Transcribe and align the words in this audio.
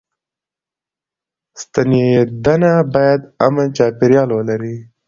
ستنېدنه 1.61 2.73
بايد 2.93 3.21
امن 3.45 3.67
چاپيريال 3.77 4.29
ولري. 4.37 4.75